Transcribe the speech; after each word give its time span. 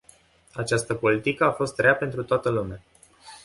Această 0.53 0.93
politică 0.93 1.43
a 1.43 1.51
fost 1.51 1.79
rea 1.79 1.95
pentru 1.95 2.23
toată 2.23 2.49
lumea. 2.49 2.81